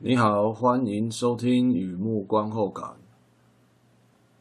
[0.00, 2.94] 你好，欢迎收听雨幕观后感。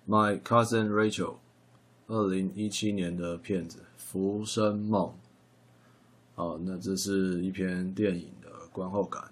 [0.07, 1.37] My cousin Rachel，
[2.05, 5.07] 二零一七年的片子《浮生梦》。
[6.35, 9.31] 好，那这是一篇电影的观后感。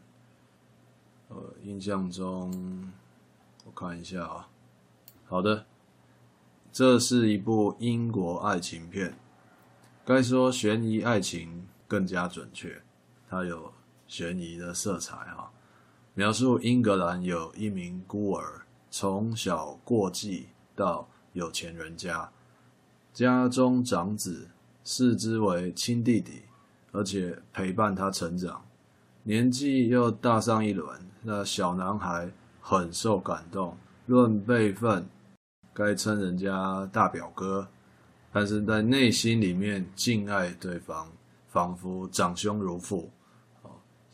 [1.30, 2.92] 呃，印象中，
[3.64, 4.50] 我看一下啊。
[5.28, 5.68] 好的，
[6.74, 9.16] 这是一部英国爱情片，
[10.04, 12.82] 该说悬疑爱情更加准确，
[13.30, 13.72] 它有
[14.08, 15.52] 悬疑的色彩啊。
[16.18, 22.32] 描述英格兰有一名孤儿，从小过继到有钱人家，
[23.14, 24.48] 家中长子
[24.86, 26.44] 视之为亲弟弟，
[26.94, 28.64] 而且陪伴他成长，
[29.24, 30.98] 年纪又大上一轮。
[31.22, 35.06] 那小男孩很受感动，论辈分，
[35.74, 37.68] 该称人家大表哥，
[38.32, 41.12] 但是在内心里面敬爱对方，
[41.50, 43.12] 仿佛长兄如父。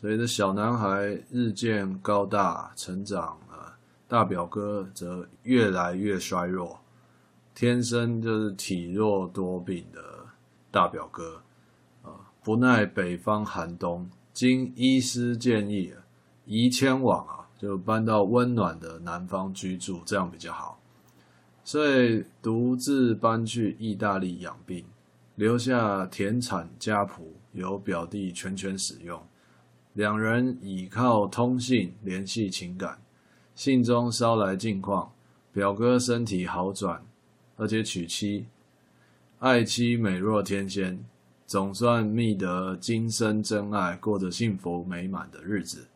[0.02, 3.78] 所以这小男孩日渐高大成长啊，
[4.08, 6.76] 大表哥则越来越衰弱，
[7.54, 10.02] 天生就是体弱多病的
[10.72, 11.40] 大表哥
[12.02, 12.10] 啊，
[12.42, 15.94] 不耐北方寒冬，经医师建议。
[16.44, 20.76] 移迁往啊，就搬到温暖的南方居住，这样比较好。
[21.62, 24.84] 所以独自搬去意大利养病，
[25.36, 27.22] 留下田产家仆，
[27.52, 29.24] 由表弟全权使用。
[29.94, 32.98] 两人倚靠通信联系情感，
[33.54, 35.12] 信中捎来近况：
[35.52, 37.04] 表哥身体好转，
[37.56, 38.46] 而且娶妻，
[39.38, 41.04] 爱妻美若天仙，
[41.46, 45.86] 总算觅得今生真爱，过着幸福美满的日子。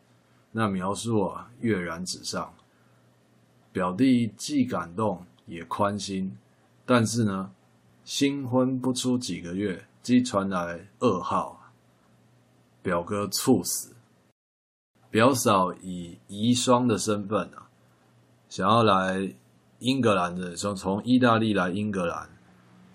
[0.51, 2.53] 那描述啊，跃然纸上。
[3.71, 6.37] 表弟既感动也宽心，
[6.85, 7.51] 但是呢，
[8.03, 11.56] 新婚不出几个月，即传来噩耗，
[12.87, 13.93] 表哥猝死。
[15.09, 17.67] 表嫂以遗孀的身份啊，
[18.47, 19.29] 想要来
[19.79, 22.29] 英格兰的，从从意大利来英格兰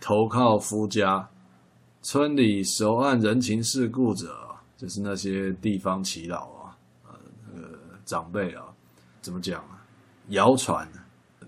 [0.00, 1.28] 投靠夫家。
[2.00, 4.34] 村里熟谙人情世故者，
[4.78, 6.78] 就是那些地方耆老啊。
[7.52, 7.60] 呃
[8.06, 8.64] 长辈啊，
[9.20, 9.84] 怎么讲啊？
[10.28, 10.88] 谣传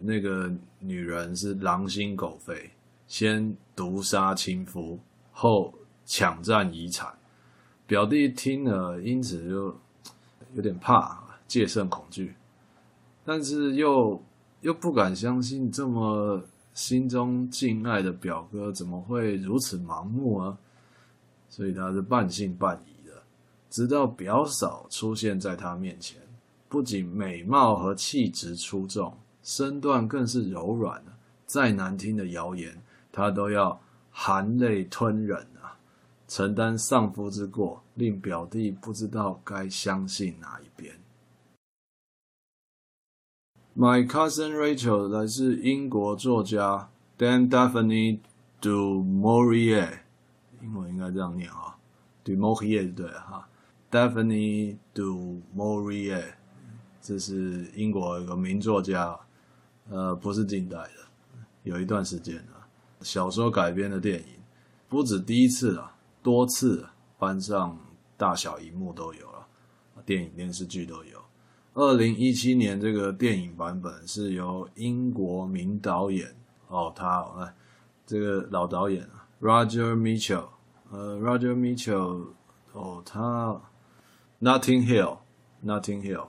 [0.00, 2.70] 那个女人是狼心狗肺，
[3.08, 5.00] 先毒杀亲夫，
[5.32, 5.72] 后
[6.04, 7.10] 抢占遗产。
[7.86, 9.76] 表弟听了，因此就
[10.54, 12.34] 有点怕，戒慎恐惧，
[13.24, 14.22] 但是又
[14.62, 20.56] 又不敢相信，这么心中敬爱的表哥怎么会如此盲目啊？
[21.48, 23.22] 所以他是半信半疑的，
[23.70, 26.20] 直到表嫂出现在他面前。
[26.68, 31.00] 不仅美貌和气质出众，身段更是柔软。
[31.46, 32.76] 再难听的谣言，
[33.12, 33.80] 他都要
[34.10, 35.63] 含泪吞忍啊，
[36.26, 40.94] 承担丧夫之过，令表弟不知道该相信哪一边。
[43.76, 48.20] My cousin Rachel 来自英国作家 Dan Daphne
[48.60, 49.98] du Maurier，
[50.62, 51.76] 英文应该这样念啊
[52.22, 53.48] ，du Maurier 对哈
[53.90, 56.34] ，Daphne du Maurier。
[57.02, 59.18] 这是英国一个名作家，
[59.90, 60.90] 呃，不是近代的，
[61.64, 62.66] 有一段时间了。
[63.02, 64.26] 小说改编的电影，
[64.88, 65.93] 不止第一次啊，
[66.24, 66.84] 多次
[67.18, 67.78] 搬上
[68.16, 69.46] 大小荧幕都有了，
[70.06, 71.22] 电影、电视剧都有。
[71.74, 76.34] 二零一七年这个电影版本是由英国名导演
[76.68, 77.54] 哦，他哎，
[78.06, 79.06] 这个老导演
[79.42, 80.48] ，Roger Mitchell，
[80.90, 82.28] 呃，Roger Mitchell，
[82.72, 83.60] 哦，他
[84.40, 86.28] Nothing Hill，Nothing Hill。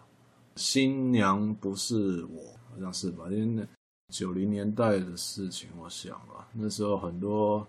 [0.58, 3.28] 新娘不是我，好像是吧？
[3.30, 3.66] 因为
[4.10, 7.66] 九零年代的事情，我想吧，那时候很多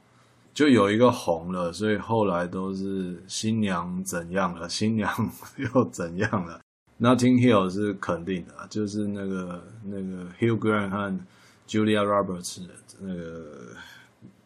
[0.56, 6.58] 就有一个红了，所以后来都是新娘怎样了， 新娘又怎样了。
[6.98, 11.20] Nothing Hill 是肯定的，就是那个那个 Hugh Grant 和
[11.68, 12.66] Julia Roberts
[12.98, 13.76] 那个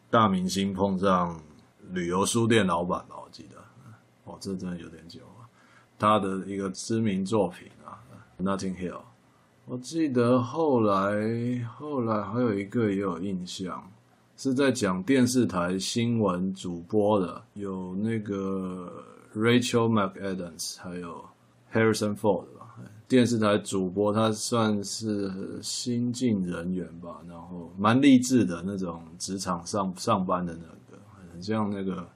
[0.09, 1.39] 大明星碰上
[1.91, 3.55] 旅游书店老板吧，我记得。
[4.25, 5.47] 哦，这真的有点久了。
[5.97, 7.95] 他的一个知名作品啊。
[8.37, 8.99] Nothing Hill，
[9.63, 13.89] 我记得后来后来还有一个也有印象，
[14.43, 18.91] 是在讲电视台新闻主播的，有那个
[19.35, 21.23] Rachel McAdams，还有
[21.71, 22.75] Harrison Ford 吧。
[23.07, 30.99] 电视台主播他算是新进人员吧，然后蛮励志的那种职场上上班的那个，
[31.31, 32.09] 很像那个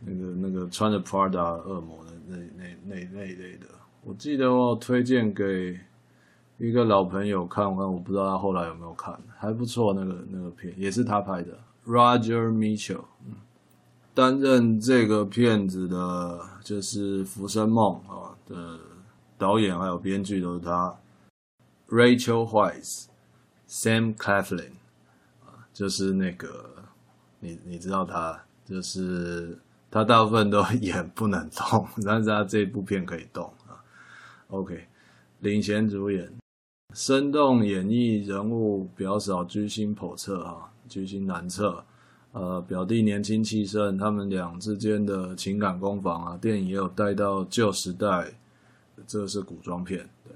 [0.00, 3.66] 那个那个穿着 Prada 恶魔的那那那那一类的。
[4.02, 5.78] 我记得我推荐给
[6.58, 11.56] 一个老朋友看，我我不知道他后来有没有看，还不错，那个那个片也是他拍的
[11.86, 13.04] ，Roger Mitchell，
[14.12, 18.78] 担任这个片子的就是《浮生梦》啊的
[19.38, 20.94] 导演还有编剧都是他。
[21.88, 23.06] Rachel Weisz、
[23.68, 24.72] Sam Claflin
[25.46, 26.68] 啊，就是那个
[27.38, 29.56] 你你知道他，就是
[29.90, 33.78] 他大部分都 演不能动，但是他这部片可以动啊。
[34.48, 34.86] OK，
[35.38, 36.30] 领衔主演，
[36.94, 41.84] 生动演绎人物表嫂居心叵测啊，居心难测。
[42.32, 48.32] 呃，表弟年轻气盛，他们俩之间的情感攻防啊，电影也有带到旧时代，
[49.06, 50.32] 这是古装片，对，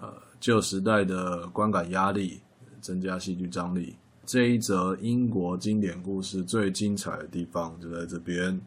[0.00, 0.12] 呃。
[0.40, 2.40] 旧时代的观感压力，
[2.80, 3.94] 增加戏剧张力。
[4.24, 8.58] 这一则英国经典故事最精彩的地方就在这边。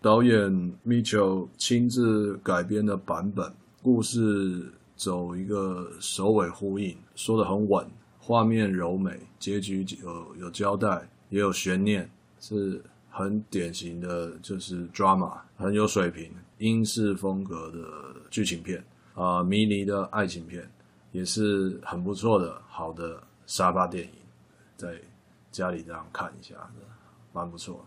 [0.00, 3.52] 导演 Mitchell 亲自改编的版本，
[3.82, 12.06] 故事走一个首尾呼应，说的很稳，画面柔美，结局有有交代，也有悬念，
[12.38, 17.80] 是很典型的，就是 drama，很有水平，英式风格的
[18.28, 18.84] 剧情片。
[19.14, 20.70] 啊、迷离的爱情片
[21.12, 24.12] 也是很不错的，好的沙发电影，
[24.76, 25.00] 在
[25.50, 26.54] 家里这样看一下，
[27.32, 27.82] 蛮不错。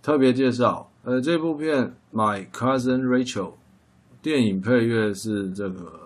[0.00, 3.50] 特别介绍，呃，这部片《My Cousin Rachel》，
[4.22, 6.01] 电影配乐是这个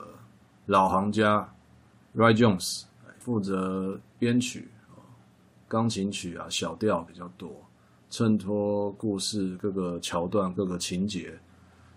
[0.66, 1.48] 老行家
[2.14, 2.82] Roy Jones
[3.18, 4.68] 负责编曲，
[5.68, 7.50] 钢琴曲啊，小调比较多，
[8.10, 11.38] 衬托故事各个桥段、各个情节。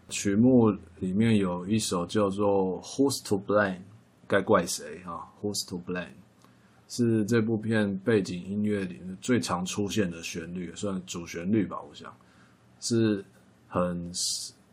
[0.08, 3.76] 曲目里面有一首叫做《Who's to Blame》，
[4.28, 6.08] 该怪谁啊？Who's to Blame
[6.88, 11.78] 是这部片背景音乐里面最常出现的旋律，算主旋律吧。
[11.88, 12.12] 我想
[12.80, 13.24] 是
[13.68, 14.12] 很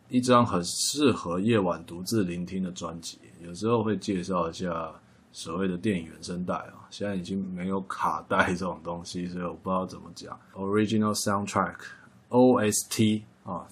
[0.08, 3.18] 一张很适合夜晚独自聆听的专辑。
[3.42, 4.92] 有时候会介绍一下
[5.32, 10.38] 所谓的电影原声带啊，现在已经没有卡带这种东西，所以我不知道怎么讲。
[10.54, 13.66] Original Soundtrack（OST） 啊。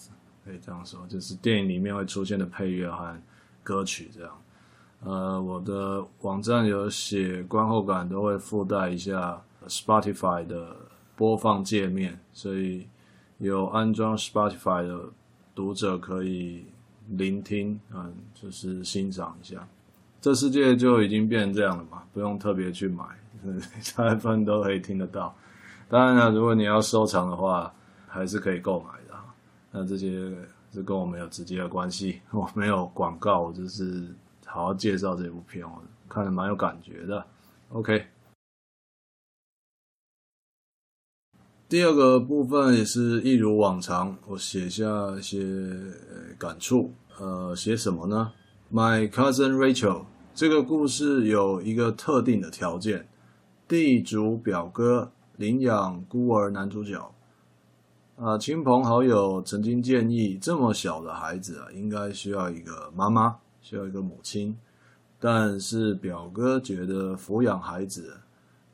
[0.45, 3.19] 可以这样说，就是电影里面会出现的配乐和
[3.63, 4.31] 歌曲这样。
[5.03, 10.77] 呃，我的网站有写观后感，都会附带一下 Spotify 的
[11.17, 12.87] 播放界面，所以
[13.39, 15.01] 有安装 Spotify 的
[15.55, 16.65] 读者可以
[17.09, 19.67] 聆听，嗯，就是欣赏一下。
[20.21, 23.05] 这世界就已经变成这样了嘛，不用特别去买，
[23.97, 25.35] 大部分都可以听得到。
[25.89, 27.73] 当然了，如果你要收藏的话，
[28.09, 29.15] 还是可以购买的。
[29.71, 30.35] 那这些
[30.73, 34.09] 是跟我没有直接的关系， 我没有广告，我就是
[34.47, 37.25] 好好介绍这部片，我看着蛮有感觉的。
[37.69, 38.07] OK，
[41.75, 44.85] 第二个部分也是一如往常，我写下
[45.19, 45.44] 一些
[46.38, 46.93] 感触。
[47.19, 48.31] 呃，写什么呢
[48.73, 50.05] ？My cousin Rachel
[50.37, 53.09] 这个故事有一个特定的条件：
[53.67, 57.12] 地主表哥领养孤儿男主角。
[58.19, 64.56] 啊，亲朋好友曾经建议，这么小的孩子啊，应该需要一个妈妈，需要一个母亲。
[65.19, 68.17] 但是表哥觉得抚养孩子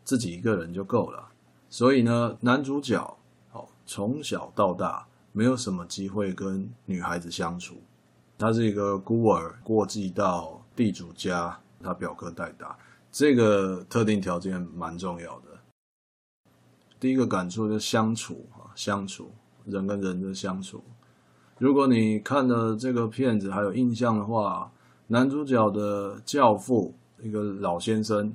[0.05, 1.31] 自己一个人就够了，
[1.71, 3.17] 所以呢，男主角
[3.53, 7.77] 哦，从小到大没有什么机会跟女孩子相处。
[8.37, 12.77] 他是一个孤儿，过继到地主家，他表哥带大。
[13.13, 15.47] 这个特定条件蛮重要的。
[16.99, 19.31] 第一个感触就是相处啊，相处
[19.65, 20.83] 人跟人的相处。
[21.59, 24.73] 如果你看了这个片子还有印象的话，
[25.07, 28.33] 男主角的教父一个老先生，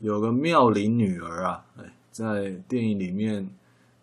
[0.00, 3.48] 有个妙龄女儿啊，哎，在电影里面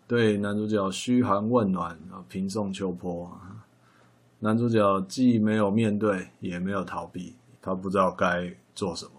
[0.06, 3.30] 对男主角嘘寒问暖啊，平送秋波。
[4.40, 9.12] 男主角既没有面对，也没有逃避，他不知道该做什么，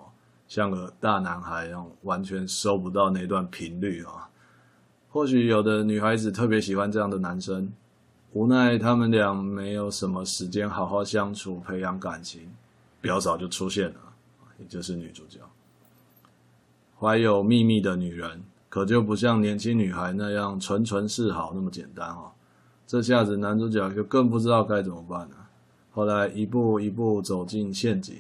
[0.47, 4.29] 像个大男孩一样，完全收不到那段频率啊。
[5.11, 7.71] 或许有的女孩子特别喜欢这样的男生，
[8.31, 12.49] 无奈他们俩没有什么时间好好相处、培养感情，
[13.01, 13.99] 表嫂就出现了，
[14.59, 15.39] 也就是女主角，
[16.97, 22.31] 怀有秘密的女人，可就不像年轻女孩那样纯纯是好那么简单哦。
[22.87, 25.35] 这下子男主角就更不知道该怎么办了。
[25.91, 28.15] 后来一步一步走进陷阱。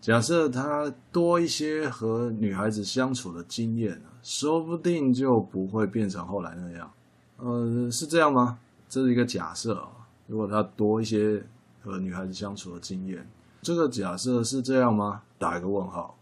[0.00, 6.90] 假设他多一些和女孩子相处的经验，说不定就不会变成后来那样。
[7.38, 8.58] 呃，是这样吗？
[8.88, 9.88] 这是一个假设啊。
[10.26, 11.42] 如果他多一些
[11.82, 13.26] 和女孩子相处的经验，
[13.62, 15.22] 这个假设是这样吗？
[15.38, 16.14] 打一个问号。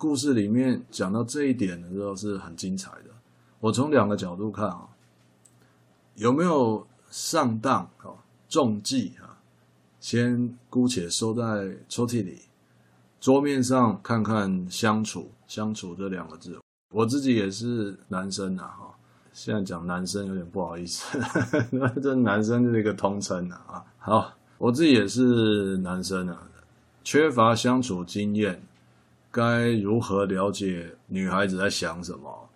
[0.00, 3.10] 故事里面讲到这一点的时候是很精彩的。
[3.58, 4.88] 我从两个角度看啊，
[6.14, 8.08] 有没有上当啊？
[8.48, 9.36] 中计啊？
[10.00, 12.40] 先姑且收在抽屉里。
[13.20, 16.58] 桌面上看看相处相处这两个字，
[16.94, 18.94] 我自己也是男生啊哈，
[19.34, 21.18] 现在讲男生有点不好意思，
[21.70, 23.84] 那 这男生就是一个通称啊。
[23.98, 26.48] 好，我自己也是男生啊，
[27.04, 28.62] 缺乏相处经验，
[29.30, 32.48] 该如何了解女孩子在想什么？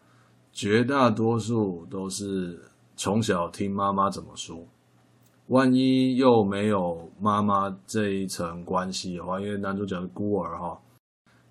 [0.52, 2.60] 绝大多数都是
[2.96, 4.66] 从小听妈妈怎么说。
[5.48, 10.80] 万一又没有妈妈这一层关系的话，因为男主角是孤儿哈，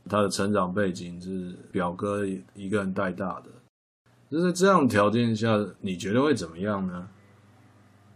[0.10, 2.26] 他的成长背景是表哥
[2.56, 3.50] 一个人带大的。
[4.32, 7.08] 就是这样条件下，你觉得会怎么样呢？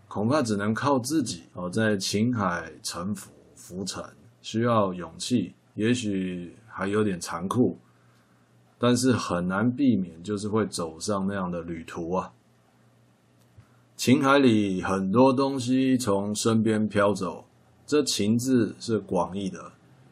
[0.07, 4.03] 恐怕只能靠自己哦，在情海沉浮浮沉，
[4.41, 7.75] 需要勇气，也许还有点残酷，
[8.77, 12.31] 但是很难避免，就是会走上那样的旅途啊。
[13.95, 17.43] 情海里很多东西从身边飘走，
[17.87, 19.71] 这“情”字是广义的，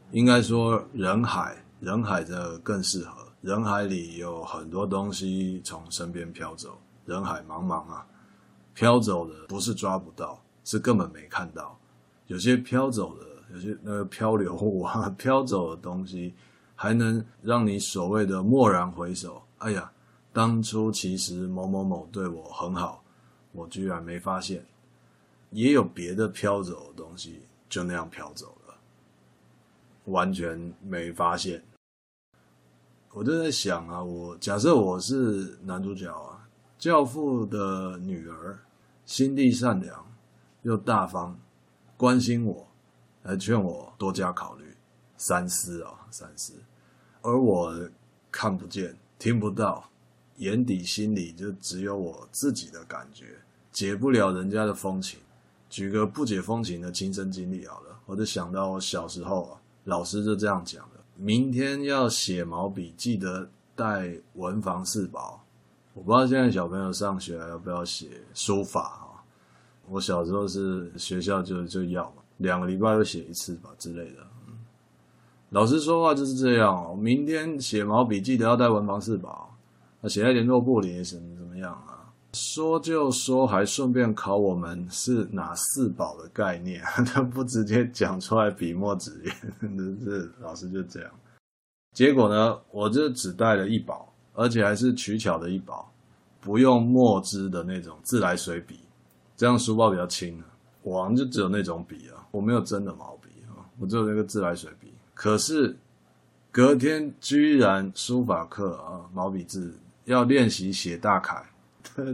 [0.10, 3.24] 应该说人海，人海的更适合。
[3.42, 8.04] 人海里有很多东西从身边飘走，人海茫茫啊。
[8.74, 11.78] 飘走的不是抓不到，是根本没看到。
[12.26, 16.34] 有些飘走的，有些那个漂流物啊， 飘走的东西，
[16.76, 19.42] 还能让你所谓的蓦然回首。
[19.60, 19.92] 哎呀，
[20.32, 23.04] 当初其实某某某对我很好，
[23.52, 24.66] 我居然没发现。
[25.52, 28.76] 也有别的飘走的东西，就那样飘走了，
[30.06, 31.64] 完全没发现。
[33.12, 36.34] 我就在想啊，我假设我是男主角啊。
[36.78, 38.60] 教父的女儿，
[39.06, 40.06] 心地善良
[40.64, 41.40] 又大方，
[41.96, 42.68] 关心我，
[43.24, 44.66] 还劝我多加考虑、
[45.18, 46.54] 三思啊、三思。
[47.22, 47.74] 而我
[48.32, 49.90] 看不见、听不到，
[50.38, 53.26] 眼底心里就只有我自己的感觉，
[53.72, 55.20] 解不了人家的风情。
[55.70, 65.44] 举个不解风情的亲身经历好了，我就想到我小时候啊，老师就这样讲的：明天要写毛笔，记得带文房四宝。
[65.94, 69.24] 我不知道现在小朋友上学要不要写书法啊？
[69.90, 74.28] 我小时候是学校就就要嘛，两个礼拜就写一次吧之类的。
[75.56, 76.94] 老师说话就是这样哦。
[76.94, 79.58] 明天写毛笔记得要带文房四宝，
[80.02, 82.12] 那写在联络簿里怎么怎么样啊？
[82.34, 89.12] 说就说，还顺便考我们是哪四宝的概念， 他不直接讲出来，笔墨纸
[89.62, 91.10] 砚，这老师就这样。
[91.94, 94.12] 结果呢，我就只带了一宝。
[94.38, 95.90] 而且还是取巧的一宝，
[96.42, 98.82] 不用墨汁的那种自来水笔，
[99.38, 100.46] 这样书包比较轻啊。
[100.84, 104.85] 我好像就只有那种笔啊，我没有真的毛笔啊，我只有那个自来水笔。
[105.16, 105.76] 可是
[106.52, 111.44] 隔天居然书法课啊，毛笔字要练习写大楷，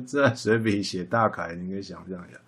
[0.05, 2.39] 自来水笔写大楷，你可以想象一下，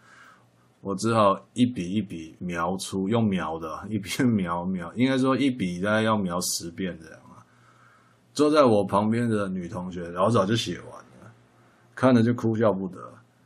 [0.79, 7.41] 我只好一笔一笔描出，用描的，一边描描，应该说一笔大概要描十遍这样啊。
[8.31, 11.33] 坐在我旁边的女同学老早就写完了，
[11.95, 12.99] 看了就哭笑不得。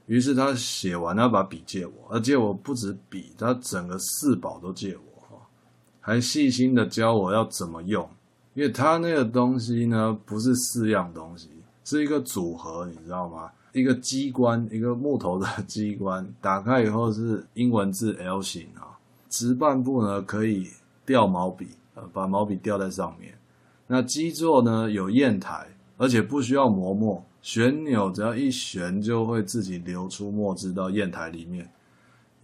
[0.07, 5.16] 于是她写完，她把笔借我，而借我不止笔，她整个四宝都借我，
[6.07, 8.07] 还细心的教我要怎么用。
[8.53, 11.49] 因为她那个东西呢，不是四样东西，
[11.83, 13.51] 是一个组合，你知道吗？
[13.73, 18.95] 一个机关，一个木头的 机关，打开以后是英文字 L 型啊，
[19.29, 20.67] 直半部呢可以
[21.05, 23.37] 吊毛笔，呃，把毛笔吊在上面。
[23.85, 31.69] 那基座呢，有砚台，而且不需要磨墨，旋钮只要一旋就会自己流出墨汁到砚台里面。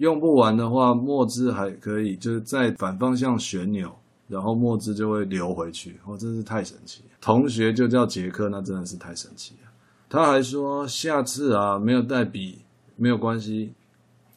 [0.03, 3.89] 用不完的话，墨汁还可以就是在反方向旋钮，
[4.27, 5.97] 然后墨汁就会流回去。
[6.05, 7.05] 哦，真是太神奇！
[7.21, 9.71] 同学就叫杰克，那真的是太神奇了。
[10.09, 12.59] 他还说下次啊，没有带笔
[12.97, 13.73] 没有关系，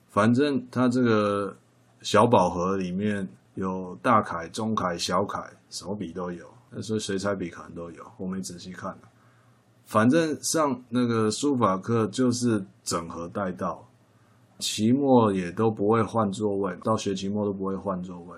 [0.08, 1.56] 反正他这个
[2.00, 6.46] 小宝盒里面有大楷、中楷、小楷，什么笔都有。
[6.80, 8.96] 所以水彩笔可能都有，我没仔细看。
[9.84, 13.85] 反正上那个书法课就是整盒带到，
[14.58, 18.36] 期末也都不会换座位，到学期末都不会换座位。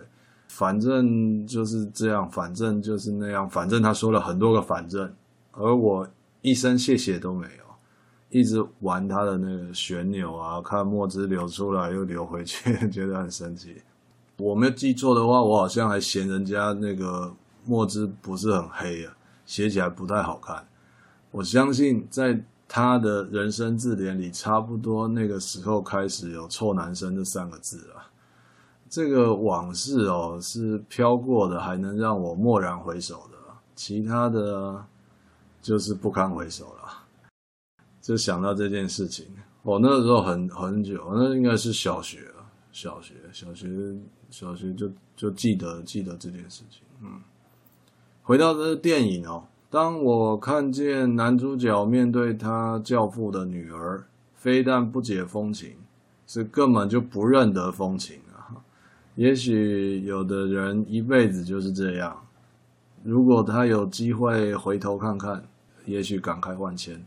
[0.49, 5.13] 反正就是这样，反正就是那样，反正他说了很多个反正，
[5.53, 6.09] 而我
[6.43, 7.65] 一声谢谢都没有，
[8.31, 13.81] 一直玩他的那个旋钮啊，看墨汁流出来又流回去， 觉得很神奇。
[14.39, 17.35] 我没有记错的话，我好像还嫌人家那个。
[17.65, 20.67] 墨汁不是很黑啊，写起来不太好看。
[21.31, 28.05] 我相信在他的人生字典里，差不多那个时候开始有“臭男生”这三个字啊。
[28.91, 33.39] 这个往事哦，是飘过的，还能让我蓦然回首的。
[33.75, 34.85] 其他的，
[35.63, 37.07] 就是不堪回首了。
[38.01, 39.27] 就想到这件事情，
[39.63, 43.69] 我那时候很很久，那应该是小学了，小学，小学，
[44.31, 47.21] 小学就就记得记得这件事情，嗯。
[48.23, 54.03] 回到这个电影哦，当我看见男主角面对他教父的女儿，
[54.35, 55.73] 非但不解风情，
[56.27, 58.57] 是根本就不认得风情啊！
[59.15, 62.17] 也许有的人一辈子就是这样。
[63.03, 65.45] 如果他有机会回头看看，
[65.85, 67.05] 也许感慨万千。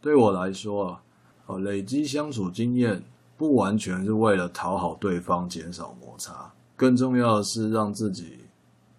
[0.00, 1.02] 对我来说啊，
[1.46, 3.02] 哦，累积相处经验
[3.36, 8.38] 不完全是为了讨好对方、减少摩擦，更重要的是让自己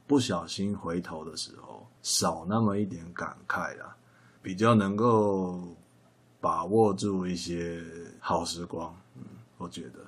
[0.05, 1.68] 不小心回头的时候
[2.09, 3.95] 少那么一点感慨啦，
[4.41, 5.59] 比较能够
[6.41, 7.79] 把握住一些
[8.19, 8.91] 好时光。
[9.15, 9.23] 嗯，
[9.59, 9.99] 我觉得。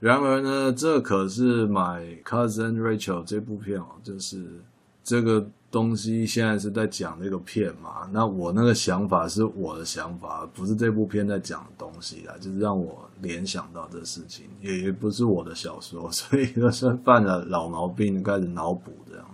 [0.00, 4.60] 然而呢，这可是《My Cousin Rachel》这部片哦，就是
[5.04, 8.10] 这个东西现在是在讲这个片嘛。
[8.12, 19.24] 那我那个想法是我的想法，不是这部片在讲的东西啦，就是让我联想到这事情，也也不是我的小说，所以就是犯了老毛病，开始脑补这样。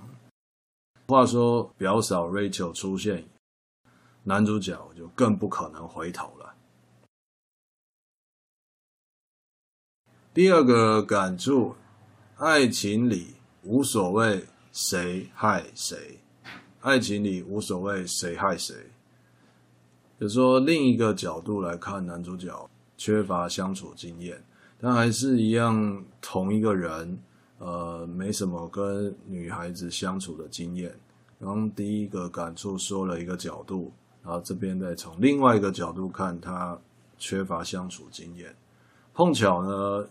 [1.07, 3.25] 话说表嫂 Rachel 出现，
[4.23, 6.55] 男主角就更不可能回头了。
[10.33, 11.77] 第二个感触，
[12.39, 16.21] 爱情里无所谓谁害谁，
[16.81, 18.75] 爱情里无所谓谁害谁。
[20.19, 24.43] 就说另一个角度来看，男主角缺乏相处经验，
[24.81, 27.23] 但还是一样同一个人，
[27.59, 30.95] 呃，没什么跟女孩子相处的经验。
[31.39, 33.93] 然后第一个感触说了一个角度，
[34.23, 36.79] 然后这边再从另外一个角度看，他
[37.19, 38.55] 缺乏相处经验。
[39.13, 40.09] 碰巧呢。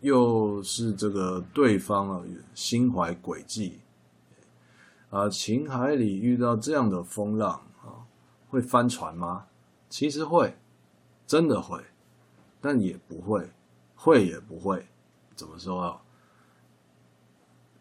[0.00, 2.22] 又是这个对方啊，
[2.54, 3.80] 心怀诡计
[5.08, 8.04] 啊，情海里遇到这样的风浪啊，
[8.50, 9.46] 会翻船吗？
[9.88, 10.54] 其实会，
[11.26, 11.82] 真的会，
[12.60, 13.48] 但也不会，
[13.94, 14.84] 会也不会。
[15.34, 16.02] 怎么说啊？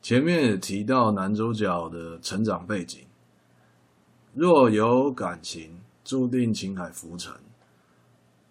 [0.03, 2.99] 前面也提到男主角的成长背景，
[4.35, 7.33] 若有感情，注定情海浮沉。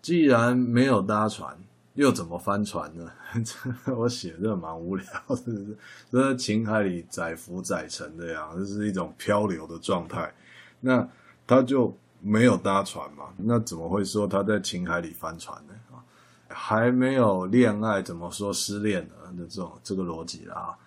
[0.00, 1.56] 既然没有搭船。
[1.94, 3.12] 又怎么翻船呢？
[3.94, 5.04] 我写的蛮无聊，
[5.36, 5.76] 是不是？
[6.10, 10.32] 在情海里载浮载沉的呀，这是一种漂流的状态。
[10.80, 11.06] 那
[11.46, 13.26] 他就没有搭船嘛？
[13.36, 15.74] 那怎么会说他在情海里翻船呢？
[15.92, 16.00] 啊，
[16.48, 19.14] 还没有恋爱，怎么说失恋呢？
[19.36, 20.78] 那这种这个逻辑啦啊。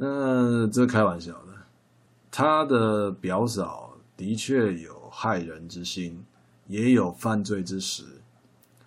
[0.00, 1.48] 那这开玩笑的。
[2.30, 6.24] 他的表嫂的确有害人之心，
[6.66, 8.04] 也有犯罪之实。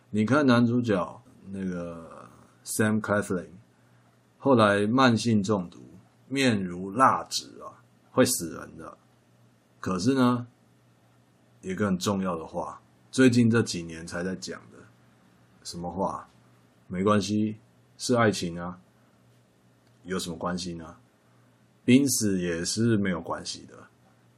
[0.10, 1.18] 你看男主角。
[1.54, 2.30] 那个
[2.64, 3.50] Sam Claflin
[4.38, 5.80] 后来慢性中毒，
[6.30, 8.98] 面如蜡纸啊，会死人的。
[9.82, 10.48] 可是呢，
[11.60, 14.78] 一个很重要的话，最近这几年才在讲的，
[15.64, 16.30] 什么话？
[16.88, 17.58] 没关系，
[17.98, 18.80] 是爱情啊，
[20.04, 20.96] 有什么关系呢？
[21.84, 23.76] 濒死也是没有关系的，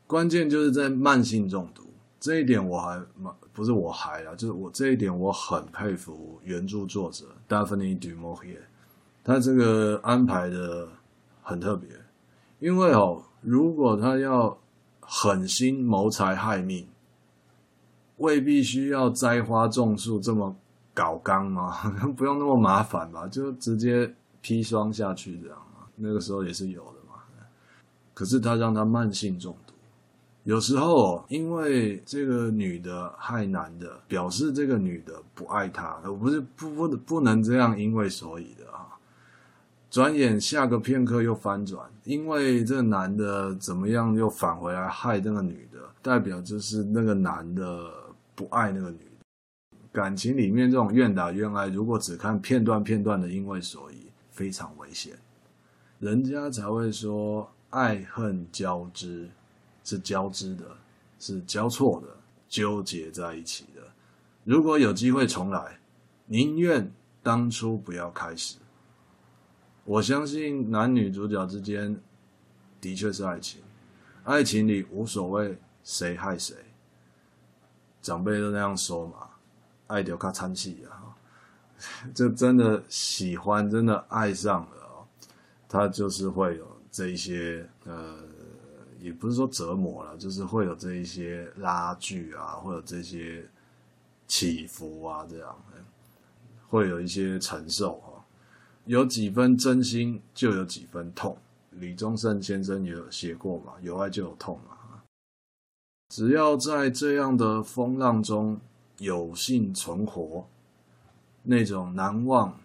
[0.08, 1.84] 关键就是在慢性中毒。
[2.20, 3.02] 这一点我还
[3.52, 8.62] 不是我还啊，就是我这一点我很佩服原著作者 Daphne du Maurier，
[9.24, 10.88] 他这个安排的
[11.42, 11.90] 很特别，
[12.60, 14.58] 因为哦，如果他要
[15.02, 16.88] 狠心谋财害命，
[18.18, 20.56] 未必需要栽花种树这么
[20.94, 26.93] 搞纲嘛， 不用那么麻烦吧，就直接砒霜下去这样啊，那个时候也是有，
[28.14, 29.74] 可是他让他慢性中毒。
[30.44, 38.88] 有时候，因为这个女的害男的，表示这个女的不爱他，而不是不不不能这样因为所以的啊。
[39.90, 47.92] 转眼下个片刻又翻转，因为这个男的怎么样又返回来害那个女的，代表就是那个男的
[48.36, 49.26] 不爱那个女的。
[49.92, 55.14] 感情里面这种愿打愿挨，如果只看片段片段的因为所以，非常危险。
[56.00, 59.30] 人家才会说爱恨交织。
[59.86, 60.64] 是交织的，
[61.20, 62.08] 是交错的，
[62.48, 63.82] 纠结在一起的。
[64.46, 65.78] 如果有机会重来，
[66.26, 66.90] 宁愿
[67.22, 68.56] 当初不要开始。
[69.84, 72.00] 我相信男女主角之间
[72.80, 73.62] 的确是爱情，
[74.24, 76.56] 爱情里无所谓谁害谁。
[78.02, 79.32] 长辈都那样说嘛，
[79.88, 81.12] 爱就较惨死啊！
[82.16, 85.06] 就真的喜欢，真的爱上了哦，
[85.68, 88.24] 他就是会有这一些呃。
[89.00, 93.46] 也不是说折磨了，就是会有这一些拉锯啊，会有这些
[94.28, 95.54] 起伏啊，这样
[96.70, 98.24] 会有一些承受啊。
[98.86, 101.38] 有几分真心，就有几分痛。
[101.72, 105.02] 李宗盛先生也有写过嘛，有爱就有痛嘛。
[106.08, 108.58] 只要在这样的风浪中
[109.00, 110.48] 有幸存活，
[111.42, 112.58] 那种难忘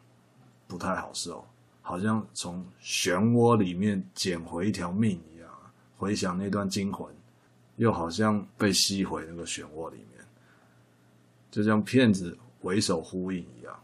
[0.68, 1.44] 不太好受，
[1.88, 5.48] 好像从漩涡里面捡回一条命一样。
[5.96, 7.10] 回想那段惊魂，
[7.76, 10.22] 又好像被吸回那个漩涡里面，
[11.50, 13.74] 就像骗子回首呼应一样。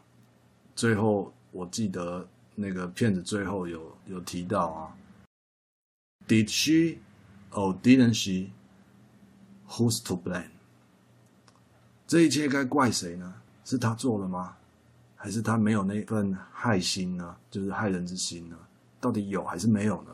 [0.77, 4.95] 最后我记得那个骗子最后有有提到啊
[6.29, 6.99] ，Did she
[7.53, 8.51] or didn't she?
[9.67, 10.51] Who's to blame?
[12.07, 13.35] 这一切该怪谁呢？
[13.65, 14.59] 是他做了吗？
[15.25, 17.35] 还是他没有那份害心呢？
[17.51, 18.59] 就是害人之心呢？
[19.01, 20.11] 到底有还是没有呢？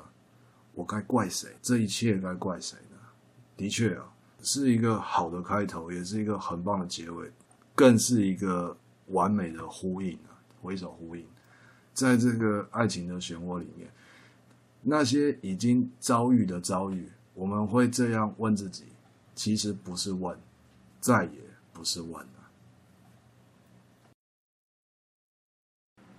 [0.72, 1.48] 我该怪谁？
[1.60, 2.96] 这一切该怪谁呢？
[3.56, 4.04] 的确啊，
[4.40, 7.28] 是一个好的开头，也是一个很棒的结尾，
[7.74, 8.76] 更是一个
[9.08, 11.26] 完美的呼应啊，回首呼应。
[11.92, 13.90] 在这个爱情的漩涡里面，
[14.80, 18.84] 那些已经遭遇的遭遇，我们会这样问自己：
[19.34, 20.38] 其实不是问，
[21.00, 21.40] 再也
[21.72, 22.39] 不是问了。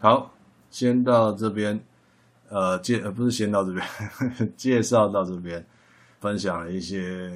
[0.03, 0.31] 好，
[0.71, 1.79] 先到这边，
[2.49, 3.85] 呃，介呃不是先到这边，
[4.57, 5.63] 介绍到这边，
[6.19, 7.31] 分享了一些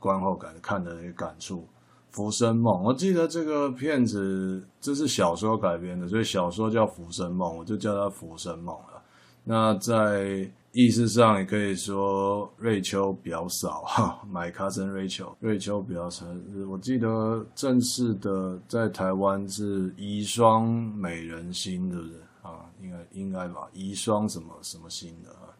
[0.00, 1.58] 观后感，看的一些感触。
[2.10, 9.00] 《浮生梦》，我记得这个片子这是小说改编的，所以小说叫《浮生梦》，我就叫它《浮生梦》了。
[9.44, 16.24] 那在意思上也可以说瑞秋比较少哈，My cousin Rachel，瑞秋比较少。
[16.68, 22.64] 我记得正式的在台湾是遗孀美人心，对不对啊？
[22.80, 23.68] 应该应该吧？
[23.72, 25.50] 遗孀什么什么心的啊？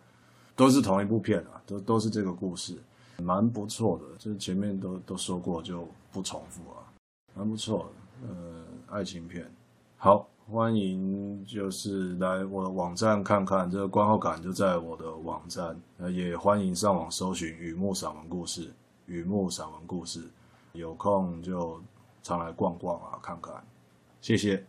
[0.54, 2.78] 都是同一部片啊，都都是这个故事。
[3.20, 6.86] 蛮不错的，就是前面都都说过，就不重复啊，
[7.34, 7.90] 蛮不错
[8.22, 9.50] 的，呃，爱情片。
[9.96, 18.62] 好，欢迎就是来我的网站看看，这个观后感就在我的网站，呃，也欢迎上网搜寻《雨幕散文故事》，
[19.04, 20.20] 《雨幕散文故事》，
[20.72, 21.78] 有空就
[22.22, 23.62] 常来逛逛啊，看看，
[24.22, 24.64] 谢谢。